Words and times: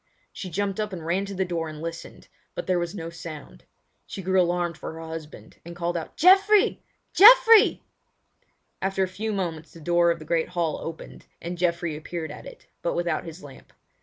She 0.33 0.49
jumped 0.49 0.79
up 0.79 0.93
and 0.93 1.05
ran 1.05 1.25
to 1.25 1.35
the 1.35 1.45
door 1.45 1.69
and 1.69 1.79
listened, 1.79 2.27
but 2.55 2.65
there 2.65 2.79
was 2.79 2.95
no 2.95 3.11
sound. 3.11 3.65
She 4.07 4.23
grew 4.23 4.41
alarmed 4.41 4.75
for 4.75 4.93
her 4.93 4.99
husband, 4.99 5.57
and 5.63 5.75
called 5.75 5.95
out: 5.95 6.15
"Geoffrey! 6.17 6.81
Geoffrey!" 7.13 7.83
After 8.81 9.03
a 9.03 9.07
few 9.07 9.31
moments 9.31 9.73
the 9.73 9.79
door 9.79 10.09
of 10.09 10.17
the 10.17 10.25
great 10.25 10.49
hall 10.49 10.79
opened, 10.81 11.27
and 11.39 11.55
Geoffrey 11.55 11.95
appeared 11.95 12.31
at 12.31 12.47
it, 12.47 12.65
but 12.81 12.95
without 12.95 13.25
his 13.25 13.43
lamp. 13.43 13.73